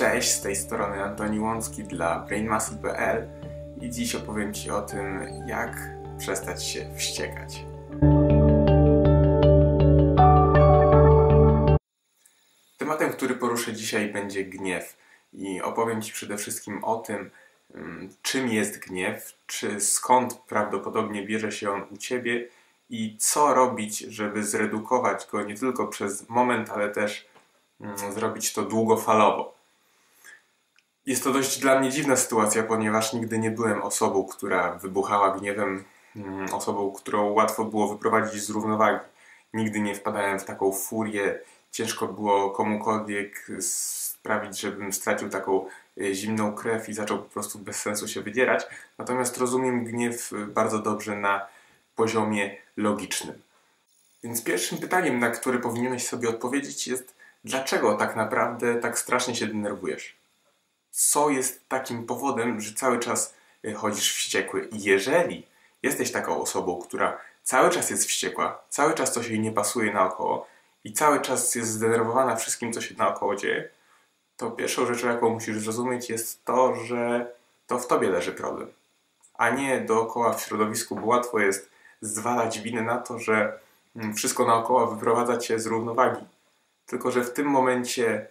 Cześć, 0.00 0.30
z 0.30 0.40
tej 0.40 0.56
strony 0.56 1.02
Antoni 1.02 1.40
Łącki 1.40 1.84
dla 1.84 2.18
BrainMuscle.pl 2.18 3.28
i 3.80 3.90
dziś 3.90 4.14
opowiem 4.14 4.54
Ci 4.54 4.70
o 4.70 4.82
tym, 4.82 5.20
jak 5.46 5.90
przestać 6.18 6.66
się 6.66 6.94
wściekać. 6.96 7.64
Tematem, 12.78 13.12
który 13.12 13.34
poruszę 13.34 13.72
dzisiaj 13.72 14.12
będzie 14.12 14.44
gniew 14.44 14.96
i 15.32 15.62
opowiem 15.62 16.02
Ci 16.02 16.12
przede 16.12 16.36
wszystkim 16.36 16.84
o 16.84 16.96
tym, 16.96 17.30
mm, 17.74 18.08
czym 18.22 18.48
jest 18.48 18.78
gniew, 18.78 19.34
czy 19.46 19.80
skąd 19.80 20.34
prawdopodobnie 20.34 21.26
bierze 21.26 21.52
się 21.52 21.70
on 21.70 21.82
u 21.90 21.96
Ciebie 21.96 22.48
i 22.90 23.16
co 23.18 23.54
robić, 23.54 23.98
żeby 23.98 24.44
zredukować 24.44 25.26
go 25.32 25.42
nie 25.42 25.54
tylko 25.54 25.86
przez 25.86 26.28
moment, 26.28 26.70
ale 26.70 26.88
też 26.88 27.28
mm, 27.80 28.12
zrobić 28.12 28.52
to 28.52 28.62
długofalowo. 28.62 29.59
Jest 31.10 31.24
to 31.24 31.32
dość 31.32 31.58
dla 31.58 31.80
mnie 31.80 31.90
dziwna 31.90 32.16
sytuacja, 32.16 32.62
ponieważ 32.62 33.12
nigdy 33.12 33.38
nie 33.38 33.50
byłem 33.50 33.82
osobą, 33.82 34.26
która 34.26 34.72
wybuchała 34.72 35.38
gniewem, 35.38 35.84
mm, 36.16 36.54
osobą, 36.54 36.92
którą 36.92 37.32
łatwo 37.32 37.64
było 37.64 37.88
wyprowadzić 37.88 38.42
z 38.42 38.50
równowagi. 38.50 38.98
Nigdy 39.54 39.80
nie 39.80 39.94
wpadałem 39.94 40.38
w 40.38 40.44
taką 40.44 40.72
furię, 40.72 41.38
ciężko 41.70 42.08
było 42.08 42.50
komukolwiek 42.50 43.46
sprawić, 43.60 44.60
żebym 44.60 44.92
stracił 44.92 45.28
taką 45.28 45.66
e, 46.00 46.14
zimną 46.14 46.54
krew 46.54 46.88
i 46.88 46.94
zaczął 46.94 47.18
po 47.18 47.30
prostu 47.30 47.58
bez 47.58 47.82
sensu 47.82 48.08
się 48.08 48.20
wydzierać. 48.20 48.66
Natomiast 48.98 49.38
rozumiem 49.38 49.84
gniew 49.84 50.32
e, 50.32 50.36
bardzo 50.46 50.78
dobrze 50.78 51.16
na 51.16 51.46
poziomie 51.96 52.56
logicznym. 52.76 53.42
Więc 54.22 54.44
pierwszym 54.44 54.78
pytaniem, 54.78 55.18
na 55.18 55.30
które 55.30 55.58
powinieneś 55.58 56.06
sobie 56.06 56.28
odpowiedzieć, 56.28 56.88
jest: 56.88 57.14
dlaczego 57.44 57.94
tak 57.94 58.16
naprawdę 58.16 58.74
tak 58.74 58.98
strasznie 58.98 59.34
się 59.34 59.46
denerwujesz? 59.46 60.19
Co 60.90 61.30
jest 61.30 61.68
takim 61.68 62.06
powodem, 62.06 62.60
że 62.60 62.74
cały 62.74 62.98
czas 62.98 63.34
y, 63.64 63.74
chodzisz 63.74 64.14
wściekły? 64.14 64.68
I 64.72 64.82
jeżeli 64.82 65.46
jesteś 65.82 66.12
taką 66.12 66.40
osobą, 66.40 66.78
która 66.82 67.18
cały 67.42 67.70
czas 67.70 67.90
jest 67.90 68.06
wściekła, 68.06 68.62
cały 68.68 68.94
czas 68.94 69.12
coś 69.12 69.28
jej 69.28 69.40
nie 69.40 69.52
pasuje 69.52 69.92
naokoło 69.92 70.46
i 70.84 70.92
cały 70.92 71.20
czas 71.20 71.54
jest 71.54 71.70
zdenerwowana 71.70 72.36
wszystkim, 72.36 72.72
co 72.72 72.80
się 72.80 72.94
naokoło 72.94 73.36
dzieje, 73.36 73.68
to 74.36 74.50
pierwszą 74.50 74.86
rzeczą, 74.86 75.08
jaką 75.08 75.30
musisz 75.30 75.58
zrozumieć, 75.58 76.10
jest 76.10 76.44
to, 76.44 76.74
że 76.74 77.32
to 77.66 77.78
w 77.78 77.86
tobie 77.86 78.10
leży 78.10 78.32
problem, 78.32 78.68
a 79.34 79.50
nie 79.50 79.80
dookoła 79.80 80.32
w 80.32 80.42
środowisku, 80.42 80.96
bo 80.96 81.06
łatwo 81.06 81.38
jest 81.38 81.70
zwalać 82.00 82.60
winę 82.60 82.82
na 82.82 82.98
to, 82.98 83.18
że 83.18 83.58
mm, 83.96 84.14
wszystko 84.14 84.46
naokoło 84.46 84.86
wyprowadza 84.86 85.36
cię 85.36 85.60
z 85.60 85.66
równowagi. 85.66 86.24
Tylko, 86.86 87.10
że 87.10 87.24
w 87.24 87.32
tym 87.32 87.46
momencie 87.46 88.26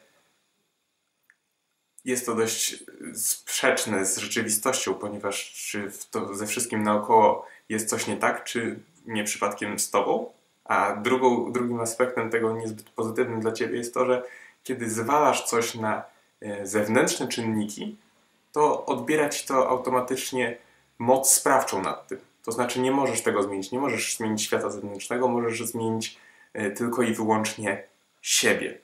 jest 2.10 2.26
to 2.26 2.36
dość 2.36 2.84
sprzeczne 3.14 4.06
z 4.06 4.18
rzeczywistością, 4.18 4.94
ponieważ 4.94 5.54
czy 5.54 5.92
to 6.12 6.36
ze 6.36 6.48
wszystkim 6.48 6.84
naokoło 6.84 7.46
jest 7.70 7.90
coś 7.90 8.08
nie 8.08 8.18
tak, 8.18 8.44
czy 8.44 8.80
nie 9.06 9.24
przypadkiem 9.24 9.80
z 9.80 9.90
tobą? 9.90 10.32
A 10.66 10.96
drugą, 10.96 11.52
drugim 11.52 11.80
aspektem 11.80 12.30
tego 12.30 12.52
niezbyt 12.54 12.90
pozytywnym 12.90 13.40
dla 13.40 13.52
ciebie 13.52 13.78
jest 13.78 13.94
to, 13.94 14.06
że 14.06 14.24
kiedy 14.64 14.90
zwalasz 14.90 15.46
coś 15.46 15.76
na 15.76 16.04
e, 16.42 16.68
zewnętrzne 16.68 17.28
czynniki, 17.28 17.98
to 18.52 18.86
odbiera 18.86 19.30
ci 19.30 19.48
to 19.48 19.70
automatycznie 19.70 20.58
moc 21.00 21.32
sprawczą 21.32 21.82
nad 21.82 22.08
tym. 22.08 22.20
To 22.44 22.52
znaczy 22.52 22.80
nie 22.80 22.92
możesz 22.92 23.22
tego 23.22 23.44
zmienić, 23.44 23.72
nie 23.72 23.80
możesz 23.80 24.18
zmienić 24.18 24.44
świata 24.44 24.70
zewnętrznego, 24.70 25.28
możesz 25.28 25.66
zmienić 25.66 26.18
e, 26.54 26.72
tylko 26.72 27.02
i 27.02 27.14
wyłącznie 27.14 27.84
siebie. 28.22 28.78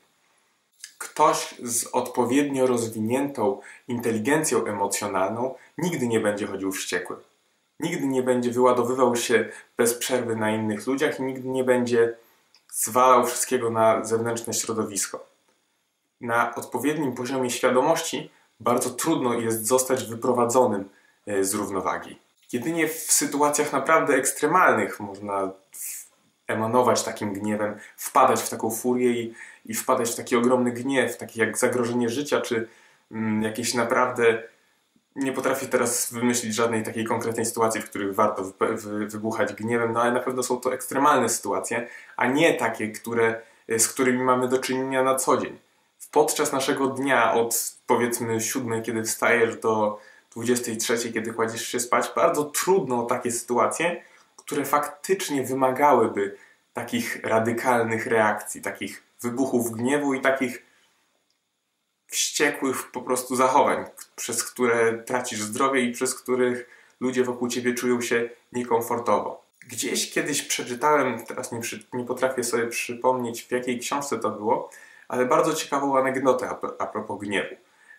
Ktoś 0.97 1.55
z 1.63 1.87
odpowiednio 1.87 2.67
rozwiniętą 2.67 3.61
inteligencją 3.87 4.65
emocjonalną 4.65 5.55
nigdy 5.77 6.07
nie 6.07 6.19
będzie 6.19 6.47
chodził 6.47 6.71
wściekły. 6.71 7.15
Nigdy 7.79 8.07
nie 8.07 8.23
będzie 8.23 8.51
wyładowywał 8.51 9.15
się 9.15 9.49
bez 9.77 9.93
przerwy 9.93 10.35
na 10.35 10.51
innych 10.51 10.87
ludziach 10.87 11.19
i 11.19 11.23
nigdy 11.23 11.47
nie 11.47 11.63
będzie 11.63 12.17
zwalał 12.73 13.25
wszystkiego 13.25 13.69
na 13.69 14.05
zewnętrzne 14.05 14.53
środowisko. 14.53 15.25
Na 16.21 16.55
odpowiednim 16.55 17.13
poziomie 17.13 17.49
świadomości 17.49 18.29
bardzo 18.59 18.89
trudno 18.89 19.33
jest 19.33 19.65
zostać 19.65 20.05
wyprowadzonym 20.05 20.89
e, 21.27 21.43
z 21.43 21.53
równowagi. 21.53 22.19
Jedynie 22.53 22.87
w 22.87 22.93
sytuacjach 22.93 23.73
naprawdę 23.73 24.15
ekstremalnych 24.15 24.99
można 24.99 25.51
emanować 26.47 27.03
takim 27.03 27.33
gniewem, 27.33 27.75
wpadać 27.97 28.41
w 28.41 28.49
taką 28.49 28.71
furię 28.71 29.11
i, 29.11 29.33
i 29.65 29.73
wpadać 29.73 30.11
w 30.11 30.15
taki 30.15 30.35
ogromny 30.35 30.71
gniew, 30.71 31.17
taki 31.17 31.39
jak 31.39 31.57
zagrożenie 31.57 32.09
życia, 32.09 32.41
czy 32.41 32.67
mm, 33.11 33.43
jakieś 33.43 33.73
naprawdę. 33.73 34.43
Nie 35.15 35.31
potrafię 35.31 35.65
teraz 35.65 36.13
wymyślić 36.13 36.55
żadnej 36.55 36.83
takiej 36.83 37.05
konkretnej 37.05 37.45
sytuacji, 37.45 37.81
w 37.81 37.89
których 37.89 38.15
warto 38.15 38.43
wy, 38.43 38.75
wy, 38.75 39.07
wybuchać 39.07 39.53
gniewem, 39.53 39.93
no 39.93 40.01
ale 40.01 40.11
na 40.11 40.19
pewno 40.19 40.43
są 40.43 40.57
to 40.57 40.73
ekstremalne 40.73 41.29
sytuacje, 41.29 41.87
a 42.17 42.27
nie 42.27 42.53
takie, 42.53 42.91
które, 42.91 43.41
z 43.77 43.87
którymi 43.87 44.23
mamy 44.23 44.47
do 44.47 44.59
czynienia 44.59 45.03
na 45.03 45.15
co 45.15 45.37
dzień. 45.37 45.57
Podczas 46.11 46.51
naszego 46.51 46.87
dnia 46.87 47.33
od 47.33 47.75
powiedzmy 47.87 48.41
siódmej, 48.41 48.81
kiedy 48.81 49.03
wstajesz, 49.03 49.57
do 49.57 49.99
23, 50.35 51.13
kiedy 51.13 51.33
kładziesz 51.33 51.67
się 51.67 51.79
spać, 51.79 52.11
bardzo 52.15 52.43
trudno 52.43 53.03
takie 53.03 53.31
sytuacje, 53.31 54.01
które 54.45 54.65
faktycznie 54.65 55.43
wymagałyby 55.43 56.37
takich 56.73 57.23
radykalnych 57.23 58.07
reakcji, 58.07 58.61
takich 58.61 59.03
wybuchów 59.21 59.71
gniewu 59.71 60.13
i 60.13 60.21
takich 60.21 60.65
wściekłych 62.07 62.91
po 62.91 63.01
prostu 63.01 63.35
zachowań, 63.35 63.85
przez 64.15 64.43
które 64.43 65.03
tracisz 65.03 65.41
zdrowie 65.41 65.81
i 65.81 65.91
przez 65.91 66.15
których 66.15 66.69
ludzie 66.99 67.23
wokół 67.23 67.47
ciebie 67.47 67.73
czują 67.73 68.01
się 68.01 68.29
niekomfortowo. 68.51 69.45
Gdzieś 69.67 70.11
kiedyś 70.11 70.41
przeczytałem, 70.41 71.25
teraz 71.25 71.51
nie, 71.51 71.59
przy, 71.59 71.83
nie 71.93 72.05
potrafię 72.05 72.43
sobie 72.43 72.67
przypomnieć 72.67 73.43
w 73.43 73.51
jakiej 73.51 73.79
książce 73.79 74.19
to 74.19 74.29
było, 74.29 74.69
ale 75.07 75.25
bardzo 75.25 75.53
ciekawą 75.53 75.97
anegdotę 75.97 76.49
a, 76.49 76.83
a 76.83 76.87
propos 76.87 77.19
gniewu. 77.19 77.55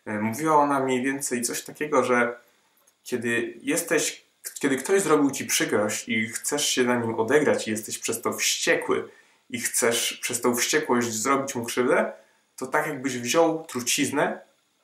E, 0.07 0.19
mówiła 0.19 0.57
ona 0.57 0.81
mniej 0.81 1.03
więcej 1.03 1.43
coś 1.43 1.63
takiego, 1.63 2.05
że 2.05 2.41
kiedy 3.05 3.59
jesteś, 3.63 4.26
kiedy 4.55 4.77
ktoś 4.77 5.03
zrobił 5.03 5.31
ci 5.31 5.45
przykrość 5.45 6.09
i 6.09 6.29
chcesz 6.29 6.69
się 6.69 6.85
na 6.85 6.97
nim 6.97 7.15
odegrać 7.15 7.69
i 7.69 7.71
jesteś 7.71 7.99
przez 7.99 8.23
to 8.23 8.33
wściekły 8.33 9.09
i 9.51 9.61
chcesz 9.61 10.19
przez 10.23 10.41
tą 10.41 10.57
wściekłość 10.57 11.13
zrobić 11.13 11.55
mu 11.55 11.65
krzywdę, 11.65 12.13
to 12.57 12.67
tak 12.67 12.87
jakbyś 12.87 13.19
wziął 13.19 13.65
truciznę 13.65 14.41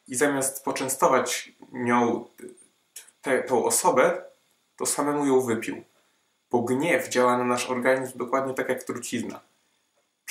i 0.09 0.15
zamiast 0.15 0.65
poczęstować 0.65 1.53
nią 1.73 2.25
tę 3.23 3.45
osobę, 3.50 4.23
to 4.77 4.87
samemu 4.87 5.27
ją 5.27 5.41
wypił. 5.41 5.84
Bo 6.50 6.62
gniew 6.62 7.09
działa 7.09 7.39
na 7.39 7.44
nasz 7.44 7.71
organizm 7.71 8.19
dokładnie 8.19 8.55
tak 8.55 8.69
jak 8.69 8.83
trucizna 8.84 9.41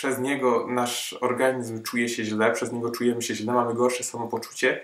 przez 0.01 0.19
niego 0.19 0.67
nasz 0.69 1.15
organizm 1.21 1.83
czuje 1.83 2.09
się 2.09 2.23
źle, 2.23 2.51
przez 2.51 2.71
niego 2.71 2.91
czujemy 2.91 3.21
się 3.21 3.35
źle, 3.35 3.53
mamy 3.53 3.73
gorsze 3.73 4.03
samopoczucie 4.03 4.81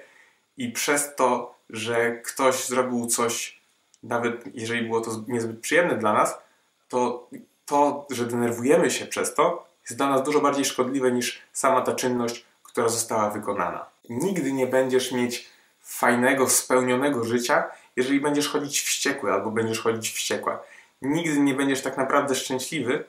i 0.58 0.72
przez 0.72 1.16
to, 1.16 1.56
że 1.70 2.12
ktoś 2.12 2.66
zrobił 2.66 3.06
coś, 3.06 3.57
nawet 4.04 4.44
jeżeli 4.54 4.88
było 4.88 5.02
to 5.02 5.12
niezbyt 5.28 5.60
przyjemne 5.60 5.96
dla 5.96 6.14
nas, 6.14 6.38
to 6.90 7.30
to, 7.66 8.08
że 8.10 8.26
denerwujemy 8.26 8.92
się 8.92 9.06
przez 9.06 9.34
to, 9.34 9.68
jest 9.84 9.98
dla 9.98 10.10
nas 10.10 10.24
dużo 10.24 10.42
bardziej 10.42 10.66
szkodliwe 10.66 11.12
niż 11.12 11.42
sama 11.54 11.82
ta 11.82 11.96
czynność, 11.96 12.46
która 12.64 12.90
została 12.90 13.30
wykonana. 13.30 13.86
Nigdy 14.10 14.54
nie 14.54 14.68
będziesz 14.68 15.12
mieć 15.12 15.50
fajnego, 15.82 16.50
spełnionego 16.50 17.24
życia, 17.24 17.64
jeżeli 17.96 18.20
będziesz 18.22 18.50
chodzić 18.50 18.82
wściekły 18.82 19.34
albo 19.34 19.52
będziesz 19.52 19.80
chodzić 19.80 20.12
wściekła. 20.12 20.64
Nigdy 21.02 21.40
nie 21.40 21.54
będziesz 21.54 21.82
tak 21.82 21.98
naprawdę 21.98 22.36
szczęśliwy, 22.36 23.04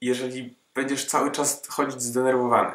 jeżeli 0.00 0.54
będziesz 0.74 1.06
cały 1.06 1.30
czas 1.30 1.68
chodzić 1.68 2.02
zdenerwowany. 2.02 2.72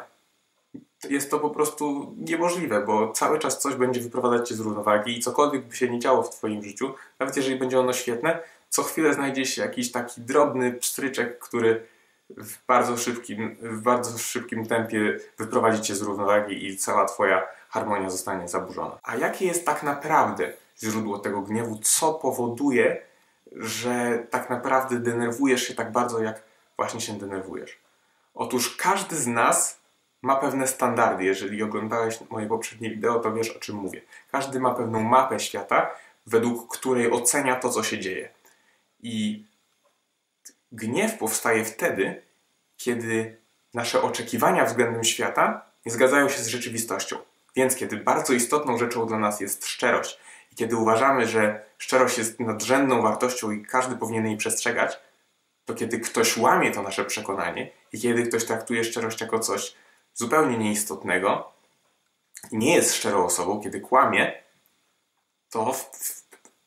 Jest 1.08 1.30
to 1.30 1.38
po 1.38 1.50
prostu 1.50 2.14
niemożliwe, 2.18 2.80
bo 2.86 3.12
cały 3.12 3.38
czas 3.38 3.58
coś 3.58 3.74
będzie 3.74 4.00
wyprowadzać 4.00 4.48
cię 4.48 4.54
z 4.54 4.60
równowagi 4.60 5.18
i 5.18 5.20
cokolwiek 5.20 5.64
by 5.64 5.76
się 5.76 5.90
nie 5.90 5.98
działo 5.98 6.22
w 6.22 6.30
twoim 6.30 6.62
życiu, 6.62 6.94
nawet 7.18 7.36
jeżeli 7.36 7.56
będzie 7.56 7.80
ono 7.80 7.92
świetne, 7.92 8.38
co 8.68 8.82
chwilę 8.82 9.14
znajdzie 9.14 9.46
się 9.46 9.62
jakiś 9.62 9.92
taki 9.92 10.20
drobny 10.20 10.72
pstryczek, 10.72 11.38
który 11.38 11.86
w 12.36 12.66
bardzo 12.66 12.96
szybkim, 12.96 13.56
w 13.60 13.80
bardzo 13.80 14.18
szybkim 14.18 14.66
tempie 14.66 15.18
wyprowadzi 15.38 15.82
cię 15.82 15.94
z 15.94 16.02
równowagi 16.02 16.66
i 16.66 16.76
cała 16.76 17.04
twoja 17.04 17.46
harmonia 17.68 18.10
zostanie 18.10 18.48
zaburzona. 18.48 18.98
A 19.02 19.16
jakie 19.16 19.46
jest 19.46 19.66
tak 19.66 19.82
naprawdę 19.82 20.52
źródło 20.82 21.18
tego 21.18 21.40
gniewu? 21.42 21.78
Co 21.82 22.14
powoduje, 22.14 23.02
że 23.52 24.26
tak 24.30 24.50
naprawdę 24.50 24.96
denerwujesz 24.96 25.62
się 25.62 25.74
tak 25.74 25.92
bardzo, 25.92 26.22
jak 26.22 26.42
właśnie 26.76 27.00
się 27.00 27.12
denerwujesz? 27.12 27.78
Otóż 28.34 28.76
każdy 28.76 29.16
z 29.16 29.26
nas 29.26 29.79
ma 30.22 30.36
pewne 30.36 30.68
standardy. 30.68 31.24
Jeżeli 31.24 31.62
oglądałeś 31.62 32.18
moje 32.30 32.46
poprzednie 32.46 32.90
wideo, 32.90 33.20
to 33.20 33.32
wiesz 33.32 33.50
o 33.50 33.60
czym 33.60 33.76
mówię. 33.76 34.02
Każdy 34.32 34.60
ma 34.60 34.74
pewną 34.74 35.00
mapę 35.00 35.40
świata, 35.40 35.90
według 36.26 36.72
której 36.72 37.10
ocenia 37.10 37.56
to, 37.56 37.68
co 37.68 37.82
się 37.82 37.98
dzieje. 37.98 38.28
I 39.02 39.44
gniew 40.72 41.18
powstaje 41.18 41.64
wtedy, 41.64 42.22
kiedy 42.76 43.36
nasze 43.74 44.02
oczekiwania 44.02 44.64
względem 44.64 45.04
świata 45.04 45.66
nie 45.86 45.92
zgadzają 45.92 46.28
się 46.28 46.42
z 46.42 46.46
rzeczywistością. 46.46 47.16
Więc 47.56 47.76
kiedy 47.76 47.96
bardzo 47.96 48.32
istotną 48.32 48.78
rzeczą 48.78 49.06
dla 49.06 49.18
nas 49.18 49.40
jest 49.40 49.66
szczerość 49.66 50.18
i 50.52 50.54
kiedy 50.54 50.76
uważamy, 50.76 51.26
że 51.26 51.64
szczerość 51.78 52.18
jest 52.18 52.40
nadrzędną 52.40 53.02
wartością 53.02 53.50
i 53.50 53.62
każdy 53.62 53.96
powinien 53.96 54.26
jej 54.26 54.36
przestrzegać, 54.36 55.00
to 55.64 55.74
kiedy 55.74 56.00
ktoś 56.00 56.36
łamie 56.36 56.70
to 56.70 56.82
nasze 56.82 57.04
przekonanie 57.04 57.70
i 57.92 58.00
kiedy 58.00 58.22
ktoś 58.22 58.44
traktuje 58.44 58.84
szczerość 58.84 59.20
jako 59.20 59.38
coś 59.38 59.74
zupełnie 60.20 60.58
nieistotnego 60.58 61.52
i 62.50 62.56
nie 62.56 62.74
jest 62.74 62.94
szczerą 62.94 63.24
osobą, 63.24 63.60
kiedy 63.60 63.80
kłamie, 63.80 64.42
to, 65.50 65.74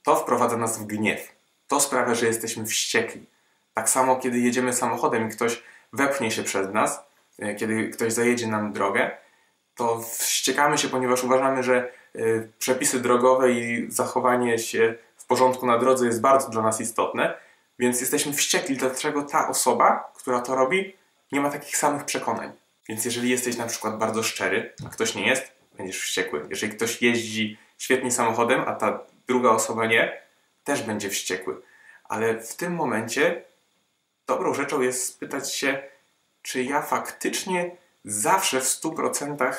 to 0.03 0.15
wprowadza 0.15 0.57
nas 0.57 0.79
w 0.79 0.85
gniew. 0.85 1.31
To 1.67 1.79
sprawia, 1.79 2.15
że 2.15 2.25
jesteśmy 2.25 2.65
wściekli. 2.65 3.25
Tak 3.73 3.89
samo, 3.89 4.15
kiedy 4.15 4.39
jedziemy 4.39 4.73
samochodem 4.73 5.27
i 5.27 5.31
ktoś 5.31 5.63
wepchnie 5.93 6.31
się 6.31 6.43
przed 6.43 6.73
nas, 6.73 7.03
e, 7.39 7.55
kiedy 7.55 7.89
ktoś 7.89 8.13
zajedzie 8.13 8.47
nam 8.47 8.73
drogę, 8.73 9.11
to 9.75 10.01
wściekamy 10.01 10.77
się, 10.77 10.89
ponieważ 10.89 11.23
uważamy, 11.23 11.63
że 11.63 11.75
e, 11.75 12.19
przepisy 12.59 12.99
drogowe 12.99 13.51
i 13.51 13.91
zachowanie 13.91 14.59
się 14.59 14.95
w 15.17 15.25
porządku 15.25 15.65
na 15.65 15.77
drodze 15.77 16.05
jest 16.05 16.21
bardzo 16.21 16.49
dla 16.49 16.61
nas 16.61 16.81
istotne, 16.81 17.33
więc 17.79 18.01
jesteśmy 18.01 18.33
wściekli, 18.33 18.77
dlaczego 18.77 19.21
ta 19.23 19.49
osoba, 19.49 20.11
która 20.15 20.41
to 20.41 20.55
robi, 20.55 20.97
nie 21.31 21.41
ma 21.41 21.49
takich 21.49 21.77
samych 21.77 22.05
przekonań. 22.05 22.62
Więc 22.89 23.05
jeżeli 23.05 23.29
jesteś 23.29 23.57
na 23.57 23.67
przykład 23.67 23.97
bardzo 23.97 24.23
szczery, 24.23 24.73
a 24.85 24.89
ktoś 24.89 25.15
nie 25.15 25.27
jest, 25.27 25.51
będziesz 25.77 25.99
wściekły. 25.99 26.45
Jeżeli 26.49 26.73
ktoś 26.73 27.01
jeździ 27.01 27.57
świetnie 27.77 28.11
samochodem, 28.11 28.61
a 28.67 28.75
ta 28.75 28.99
druga 29.27 29.49
osoba 29.49 29.85
nie, 29.85 30.21
też 30.63 30.81
będzie 30.81 31.09
wściekły. 31.09 31.61
Ale 32.03 32.39
w 32.39 32.55
tym 32.55 32.75
momencie 32.75 33.43
dobrą 34.27 34.53
rzeczą 34.53 34.81
jest 34.81 35.07
spytać 35.07 35.55
się, 35.55 35.83
czy 36.41 36.63
ja 36.63 36.81
faktycznie 36.81 37.71
zawsze 38.05 38.61
w 38.61 38.63
100% 38.63 39.53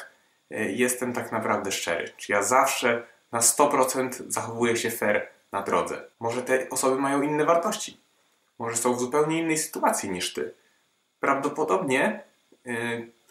e, 0.50 0.72
jestem 0.72 1.12
tak 1.12 1.32
naprawdę 1.32 1.72
szczery. 1.72 2.12
Czy 2.16 2.32
ja 2.32 2.42
zawsze 2.42 3.06
na 3.32 3.40
100% 3.40 4.22
zachowuję 4.28 4.76
się 4.76 4.90
fair 4.90 5.28
na 5.52 5.62
drodze. 5.62 6.04
Może 6.20 6.42
te 6.42 6.70
osoby 6.70 7.00
mają 7.00 7.22
inne 7.22 7.44
wartości. 7.44 8.00
Może 8.58 8.76
są 8.76 8.94
w 8.94 9.00
zupełnie 9.00 9.38
innej 9.38 9.58
sytuacji 9.58 10.10
niż 10.10 10.32
ty. 10.32 10.54
Prawdopodobnie 11.20 12.24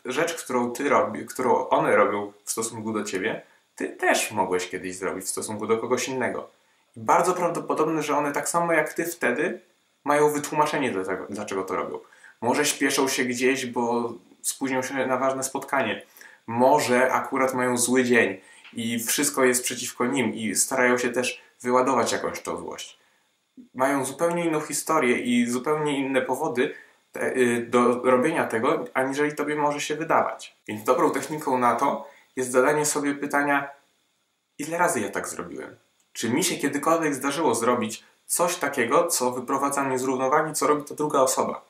rzecz, 0.05 0.33
którą 0.33 0.71
ty 0.71 0.89
robisz, 0.89 1.25
którą 1.25 1.69
one 1.69 1.95
robią 1.95 2.33
w 2.43 2.51
stosunku 2.51 2.93
do 2.93 3.03
ciebie, 3.03 3.41
ty 3.75 3.89
też 3.89 4.31
mogłeś 4.31 4.69
kiedyś 4.69 4.95
zrobić 4.95 5.25
w 5.25 5.29
stosunku 5.29 5.67
do 5.67 5.77
kogoś 5.77 6.07
innego. 6.07 6.49
I 6.97 6.99
bardzo 6.99 7.33
prawdopodobne, 7.33 8.03
że 8.03 8.17
one 8.17 8.31
tak 8.31 8.49
samo 8.49 8.73
jak 8.73 8.93
ty 8.93 9.05
wtedy 9.05 9.59
mają 10.03 10.29
wytłumaczenie 10.29 10.91
do 10.91 11.03
tego, 11.03 11.27
dlaczego 11.29 11.63
to 11.63 11.75
robią. 11.75 11.99
Może 12.41 12.65
śpieszą 12.65 13.07
się 13.07 13.25
gdzieś, 13.25 13.65
bo 13.65 14.13
spóźnią 14.41 14.81
się 14.81 14.93
na 14.93 15.17
ważne 15.17 15.43
spotkanie. 15.43 16.01
Może 16.47 17.11
akurat 17.11 17.53
mają 17.53 17.77
zły 17.77 18.03
dzień 18.03 18.37
i 18.73 18.99
wszystko 18.99 19.43
jest 19.43 19.63
przeciwko 19.63 20.05
nim 20.05 20.33
i 20.33 20.55
starają 20.55 20.97
się 20.97 21.09
też 21.09 21.41
wyładować 21.61 22.11
jakąś 22.11 22.41
tą 22.41 22.57
złość. 22.57 22.97
Mają 23.75 24.05
zupełnie 24.05 24.45
inną 24.45 24.59
historię 24.59 25.19
i 25.19 25.47
zupełnie 25.47 25.99
inne 25.99 26.21
powody 26.21 26.73
te, 27.13 27.37
y, 27.37 27.65
do 27.69 28.01
robienia 28.03 28.47
tego, 28.47 28.85
aniżeli 28.93 29.35
tobie 29.35 29.55
może 29.55 29.81
się 29.81 29.95
wydawać. 29.95 30.57
Więc 30.67 30.83
dobrą 30.83 31.11
techniką 31.11 31.57
na 31.57 31.75
to 31.75 32.07
jest 32.35 32.51
zadanie 32.51 32.85
sobie 32.85 33.15
pytania, 33.15 33.69
ile 34.59 34.77
razy 34.77 34.99
ja 34.99 35.09
tak 35.09 35.27
zrobiłem? 35.27 35.75
Czy 36.13 36.29
mi 36.29 36.43
się 36.43 36.55
kiedykolwiek 36.55 37.15
zdarzyło 37.15 37.55
zrobić 37.55 38.03
coś 38.25 38.55
takiego, 38.55 39.07
co 39.07 39.31
wyprowadza 39.31 39.83
mnie 39.83 39.99
z 39.99 40.03
równowagi, 40.03 40.53
co 40.53 40.67
robi 40.67 40.83
to 40.83 40.95
druga 40.95 41.19
osoba? 41.19 41.65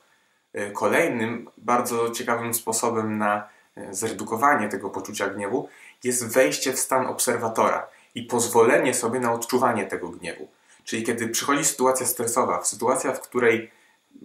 Y, 0.56 0.72
kolejnym 0.72 1.50
bardzo 1.58 2.10
ciekawym 2.10 2.54
sposobem 2.54 3.18
na 3.18 3.50
y, 3.78 3.94
zredukowanie 3.94 4.70
tego 4.70 4.90
poczucia 4.90 5.28
gniewu 5.28 5.70
jest 6.04 6.34
wejście 6.34 6.74
w 6.74 6.80
stan 6.80 7.06
obserwatora 7.06 7.88
i 8.16 8.24
pozwolenie 8.24 8.94
sobie 8.94 9.20
na 9.20 9.34
odczuwanie 9.34 9.86
tego 9.86 10.10
gniewu. 10.10 10.48
Czyli 10.84 11.04
kiedy 11.04 11.28
przychodzi 11.28 11.66
sytuacja 11.66 12.06
stresowa, 12.06 12.64
sytuacja, 12.64 13.14
w 13.14 13.22
której 13.22 13.72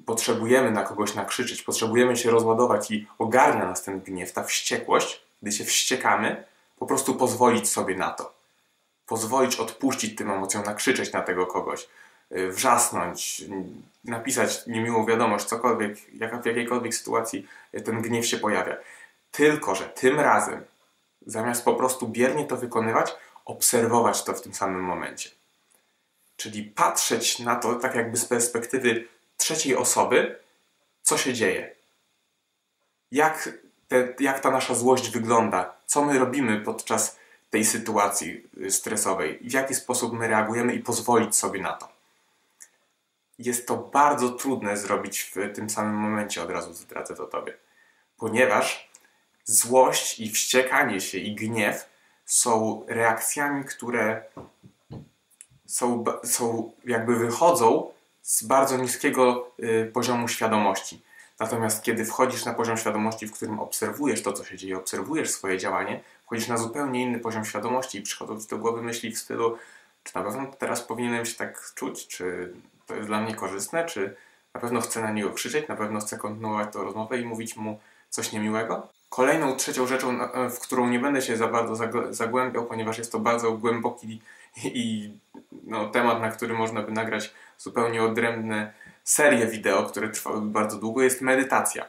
potrzebujemy 0.07 0.71
na 0.71 0.83
kogoś 0.83 1.15
nakrzyczeć, 1.15 1.63
potrzebujemy 1.63 2.17
się 2.17 2.31
rozładować 2.31 2.91
i 2.91 3.07
ogarnia 3.19 3.65
nas 3.65 3.83
ten 3.83 4.01
gniew, 4.01 4.33
ta 4.33 4.45
wściekłość, 4.45 5.23
gdy 5.43 5.53
się 5.53 5.65
wściekamy, 5.65 6.45
po 6.79 6.87
prostu 6.87 7.15
pozwolić 7.15 7.69
sobie 7.69 7.97
na 7.97 8.11
to. 8.11 8.35
Pozwolić 9.07 9.57
odpuścić 9.57 10.17
tym 10.17 10.31
emocjom, 10.31 10.65
nakrzyczeć 10.65 11.13
na 11.13 11.23
tego 11.23 11.47
kogoś, 11.47 11.89
y, 12.33 12.53
wrzasnąć, 12.53 13.45
napisać 14.05 14.67
niemiłą 14.67 15.07
wiadomość, 15.07 15.45
cokolwiek, 15.45 16.15
jak, 16.15 16.43
w 16.43 16.47
jakiejkolwiek 16.47 16.95
sytuacji 16.95 17.47
ten 17.85 18.03
gniew 18.03 18.27
się 18.27 18.39
pojawia. 18.39 18.77
Tylko, 19.31 19.75
że 19.75 19.85
tym 19.85 20.21
razem, 20.21 20.65
zamiast 21.27 21.65
po 21.65 21.75
prostu 21.75 22.09
biernie 22.09 22.45
to 22.45 22.57
wykonywać, 22.57 23.15
obserwować 23.45 24.25
to 24.25 24.35
w 24.35 24.43
tym 24.43 24.55
samym 24.55 24.81
momencie. 24.81 25.31
Czyli 26.37 26.63
patrzeć 26.63 27.39
na 27.39 27.57
to 27.57 27.75
tak 27.75 27.95
jakby 27.95 28.17
z 28.17 28.25
perspektywy 28.25 29.09
trzeciej 29.39 29.77
osoby, 29.77 30.39
co 31.03 31.19
się 31.19 31.35
dzieje. 31.35 31.75
Jak, 33.13 33.49
te, 33.89 34.15
jak 34.21 34.41
ta 34.41 34.51
nasza 34.51 34.75
złość 34.75 35.11
wygląda, 35.11 35.75
co 35.87 36.05
my 36.05 36.19
robimy 36.19 36.61
podczas 36.61 37.17
tej 37.51 37.65
sytuacji 37.65 38.49
stresowej, 38.71 39.39
w 39.43 39.53
jaki 39.53 39.75
sposób 39.75 40.13
my 40.13 40.29
reagujemy 40.29 40.75
i 40.75 40.81
pozwolić 40.81 41.37
sobie 41.37 41.61
na 41.61 41.73
to. 41.73 41.89
Jest 43.39 43.69
to 43.69 43.77
bardzo 43.77 44.29
trudne 44.29 44.77
zrobić 44.77 45.21
w 45.21 45.55
tym 45.55 45.71
samym 45.71 45.95
momencie, 45.95 46.43
od 46.43 46.51
razu 46.51 46.73
zdradzę 46.73 47.15
to 47.15 47.27
tobie, 47.27 47.55
ponieważ 48.17 48.91
złość 49.45 50.21
i 50.21 50.31
wściekanie 50.31 51.01
się 51.01 51.19
i 51.19 51.35
gniew 51.35 51.89
są 52.25 52.85
reakcjami, 52.89 53.65
które 53.65 54.23
są, 55.67 56.05
są 56.25 56.73
jakby 56.85 57.17
wychodzą 57.17 57.91
z 58.29 58.43
bardzo 58.43 58.77
niskiego 58.77 59.51
y, 59.63 59.91
poziomu 59.95 60.29
świadomości. 60.29 61.03
Natomiast 61.41 61.83
kiedy 61.83 62.05
wchodzisz 62.05 62.45
na 62.45 62.55
poziom 62.55 62.77
świadomości, 62.77 63.27
w 63.27 63.33
którym 63.33 63.61
obserwujesz 63.61 64.23
to, 64.23 64.33
co 64.33 64.45
się 64.45 64.57
dzieje, 64.57 64.77
obserwujesz 64.77 65.31
swoje 65.31 65.59
działanie, 65.59 66.01
wchodzisz 66.23 66.49
na 66.49 66.57
zupełnie 66.57 67.03
inny 67.03 67.19
poziom 67.19 67.45
świadomości 67.45 67.99
i 67.99 68.03
przychodzą 68.03 68.41
ci 68.41 68.49
do 68.49 68.59
głowy 68.59 68.83
myśli 68.83 69.13
w 69.13 69.19
stylu, 69.19 69.59
czy 70.05 70.17
na 70.17 70.23
pewno 70.23 70.47
teraz 70.59 70.83
powinienem 70.83 71.27
się 71.27 71.35
tak 71.35 71.73
czuć, 71.75 72.07
czy 72.07 72.53
to 72.87 72.95
jest 72.95 73.09
dla 73.09 73.21
mnie 73.21 73.35
korzystne, 73.35 73.85
czy 73.85 74.17
na 74.55 74.61
pewno 74.61 74.81
chcę 74.81 75.03
na 75.03 75.11
niego 75.11 75.31
krzyczeć, 75.31 75.69
na 75.69 75.77
pewno 75.77 76.01
chcę 76.01 76.19
kontynuować 76.19 76.73
tę 76.73 76.79
rozmowę 76.79 77.19
i 77.19 77.25
mówić 77.25 77.57
mu 77.57 77.81
coś 78.11 78.33
niemiłego. 78.33 78.89
Kolejną, 79.09 79.57
trzecią 79.57 79.87
rzeczą, 79.87 80.19
w 80.51 80.59
którą 80.59 80.89
nie 80.89 80.99
będę 80.99 81.23
się 81.23 81.37
za 81.37 81.49
bardzo 81.49 81.87
zagłębiał, 82.11 82.67
ponieważ 82.67 82.99
jest 82.99 83.13
to 83.13 83.19
bardzo 83.19 83.53
głęboki 83.53 84.21
i 84.65 85.11
no, 85.65 85.89
temat, 85.89 86.21
na 86.21 86.31
który 86.31 86.55
można 86.55 86.83
by 86.83 86.93
nagrać 86.93 87.35
zupełnie 87.59 88.03
odrębne 88.03 88.73
serie 89.05 89.47
wideo, 89.47 89.83
które 89.83 90.09
trwałyby 90.09 90.47
bardzo 90.47 90.77
długo, 90.77 91.03
jest 91.03 91.21
medytacja. 91.21 91.85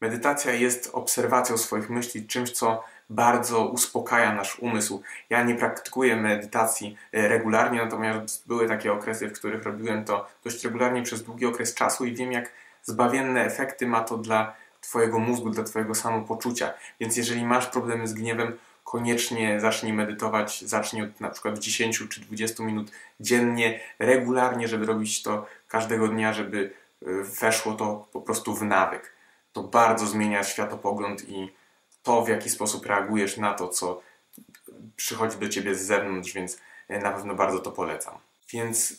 Medytacja 0.00 0.52
jest 0.52 0.90
obserwacją 0.92 1.58
swoich 1.58 1.90
myśli, 1.90 2.26
czymś, 2.26 2.50
co 2.50 2.84
bardzo 3.10 3.66
uspokaja 3.66 4.34
nasz 4.34 4.58
umysł. 4.58 5.02
Ja 5.30 5.42
nie 5.42 5.54
praktykuję 5.54 6.16
medytacji 6.16 6.96
e, 7.12 7.28
regularnie, 7.28 7.78
natomiast 7.78 8.48
były 8.48 8.68
takie 8.68 8.92
okresy, 8.92 9.28
w 9.28 9.32
których 9.32 9.62
robiłem 9.62 10.04
to 10.04 10.28
dość 10.44 10.64
regularnie 10.64 11.02
przez 11.02 11.22
długi 11.22 11.46
okres 11.46 11.74
czasu 11.74 12.04
i 12.04 12.14
wiem, 12.14 12.32
jak 12.32 12.52
zbawienne 12.82 13.44
efekty 13.44 13.86
ma 13.86 14.00
to 14.00 14.18
dla 14.18 14.54
Twojego 14.80 15.18
mózgu, 15.18 15.50
dla 15.50 15.64
Twojego 15.64 15.94
samopoczucia. 15.94 16.72
Więc 17.00 17.16
jeżeli 17.16 17.44
masz 17.44 17.66
problemy 17.66 18.08
z 18.08 18.14
gniewem, 18.14 18.58
koniecznie 18.92 19.60
zacznij 19.60 19.92
medytować, 19.92 20.64
zacznij 20.64 21.02
od 21.02 21.20
na 21.20 21.30
przykład 21.30 21.58
10 21.58 22.02
czy 22.08 22.20
20 22.20 22.62
minut 22.62 22.90
dziennie, 23.20 23.80
regularnie, 23.98 24.68
żeby 24.68 24.86
robić 24.86 25.22
to 25.22 25.46
każdego 25.68 26.08
dnia, 26.08 26.32
żeby 26.32 26.58
y, 27.02 27.24
weszło 27.40 27.74
to 27.74 28.08
po 28.12 28.20
prostu 28.20 28.54
w 28.54 28.62
nawyk. 28.62 29.12
To 29.52 29.62
bardzo 29.62 30.06
zmienia 30.06 30.44
światopogląd 30.44 31.28
i 31.28 31.52
to, 32.02 32.22
w 32.24 32.28
jaki 32.28 32.50
sposób 32.50 32.86
reagujesz 32.86 33.36
na 33.36 33.54
to, 33.54 33.68
co 33.68 34.02
przychodzi 34.96 35.38
do 35.38 35.48
ciebie 35.48 35.74
z 35.74 35.80
zewnątrz, 35.80 36.32
więc 36.32 36.58
y, 36.90 36.98
na 36.98 37.10
pewno 37.10 37.34
bardzo 37.34 37.58
to 37.58 37.70
polecam. 37.70 38.14
Więc 38.52 38.94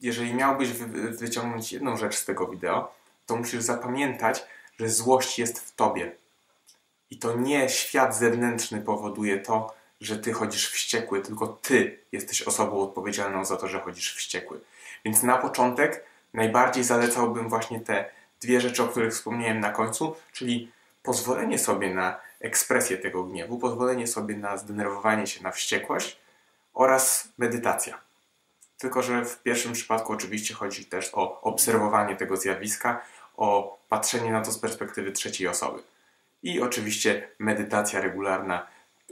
jeżeli 0.00 0.34
miałbyś 0.34 0.68
wyciągnąć 1.18 1.72
jedną 1.72 1.96
rzecz 1.96 2.16
z 2.16 2.24
tego 2.24 2.46
wideo, 2.46 2.94
to 3.26 3.36
musisz 3.36 3.62
zapamiętać, 3.62 4.44
że 4.78 4.88
złość 4.88 5.38
jest 5.38 5.60
w 5.60 5.74
tobie. 5.74 6.21
I 7.12 7.16
to 7.16 7.36
nie 7.36 7.68
świat 7.68 8.16
zewnętrzny 8.16 8.80
powoduje 8.80 9.38
to, 9.40 9.74
że 10.00 10.18
ty 10.18 10.32
chodzisz 10.32 10.70
wściekły, 10.70 11.20
tylko 11.20 11.46
ty 11.46 11.98
jesteś 12.12 12.42
osobą 12.42 12.80
odpowiedzialną 12.80 13.44
za 13.44 13.56
to, 13.56 13.68
że 13.68 13.80
chodzisz 13.80 14.14
wściekły. 14.14 14.60
Więc 15.04 15.22
na 15.22 15.38
początek 15.38 16.04
najbardziej 16.34 16.84
zalecałbym 16.84 17.48
właśnie 17.48 17.80
te 17.80 18.04
dwie 18.40 18.60
rzeczy, 18.60 18.82
o 18.82 18.88
których 18.88 19.12
wspomniałem 19.12 19.60
na 19.60 19.70
końcu, 19.70 20.16
czyli 20.32 20.72
pozwolenie 21.02 21.58
sobie 21.58 21.94
na 21.94 22.20
ekspresję 22.40 22.98
tego 22.98 23.24
gniewu, 23.24 23.58
pozwolenie 23.58 24.06
sobie 24.06 24.36
na 24.36 24.56
zdenerwowanie 24.56 25.26
się, 25.26 25.42
na 25.42 25.50
wściekłość 25.50 26.18
oraz 26.74 27.28
medytacja. 27.38 27.98
Tylko, 28.78 29.02
że 29.02 29.24
w 29.24 29.42
pierwszym 29.42 29.72
przypadku 29.72 30.12
oczywiście 30.12 30.54
chodzi 30.54 30.84
też 30.84 31.10
o 31.14 31.40
obserwowanie 31.40 32.16
tego 32.16 32.36
zjawiska, 32.36 33.00
o 33.36 33.78
patrzenie 33.88 34.32
na 34.32 34.40
to 34.40 34.52
z 34.52 34.58
perspektywy 34.58 35.12
trzeciej 35.12 35.48
osoby. 35.48 35.82
I 36.42 36.60
oczywiście 36.60 37.28
medytacja 37.38 38.00
regularna 38.00 38.66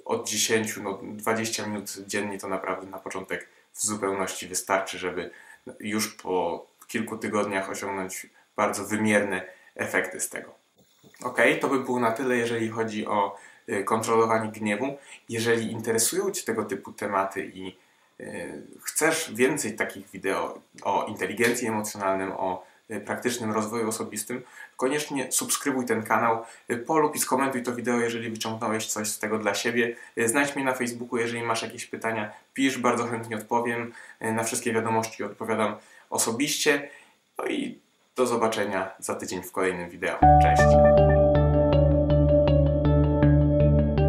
od 0.05 0.29
10, 0.29 0.77
no 0.77 1.01
20 1.03 1.67
minut 1.67 1.91
dziennie 2.07 2.39
to 2.39 2.49
naprawdę 2.49 2.87
na 2.87 2.99
początek 2.99 3.49
w 3.73 3.85
zupełności 3.85 4.49
wystarczy, 4.49 4.99
żeby 4.99 5.31
już 5.81 6.15
po 6.15 6.67
kilku 6.89 7.19
tygodniach 7.19 7.71
osiągnąć 7.71 8.27
bardzo 8.57 8.85
wymierne 8.85 9.43
efekty 9.75 10.21
z 10.21 10.29
tego. 10.29 10.55
Ok, 11.23 11.41
to 11.61 11.69
by 11.69 11.81
było 11.81 12.01
na 12.01 12.13
tyle, 12.13 12.37
jeżeli 12.37 12.69
chodzi 12.69 13.07
o 13.07 13.37
y, 13.69 13.85
kontrolowanie 13.85 14.53
gniewu. 14.53 14.99
Jeżeli 15.29 15.73
interesują 15.73 16.31
Cię 16.31 16.43
tego 16.45 16.65
typu 16.65 16.93
tematy 16.93 17.51
i 17.55 17.77
y, 18.21 18.63
chcesz 18.83 19.35
więcej 19.35 19.77
takich 19.77 20.11
wideo 20.11 20.61
o 20.83 21.07
inteligencji 21.07 21.69
emocjonalnej, 21.69 22.29
o 22.29 22.70
praktycznym 23.05 23.53
rozwoju 23.53 23.89
osobistym, 23.89 24.43
koniecznie 24.77 25.33
subskrybuj 25.33 25.87
ten 25.87 26.03
kanał, 26.03 26.45
polub 26.87 27.17
i 27.17 27.19
skomentuj 27.19 27.63
to 27.63 27.75
wideo, 27.75 28.01
jeżeli 28.01 28.31
wyciągnąłeś 28.31 28.87
coś 28.87 29.09
z 29.09 29.19
tego 29.19 29.39
dla 29.39 29.55
siebie. 29.55 29.97
Znajdź 30.27 30.57
mnie 30.57 30.65
na 30.65 30.75
Facebooku, 30.75 31.19
jeżeli 31.19 31.43
masz 31.43 31.63
jakieś 31.63 31.87
pytania, 31.87 32.33
pisz, 32.55 32.79
bardzo 32.79 33.07
chętnie 33.07 33.37
odpowiem. 33.37 33.93
Na 34.21 34.45
wszystkie 34.45 34.73
wiadomości 34.73 35.25
odpowiadam 35.25 35.77
osobiście. 36.11 36.89
No 37.39 37.47
i 37.47 37.79
do 38.17 38.27
zobaczenia 38.27 38.91
za 38.99 39.15
tydzień 39.15 39.43
w 39.43 39.53
kolejnym 39.53 39.91
wideo. 39.91 40.19
Cześć! 40.43 41.20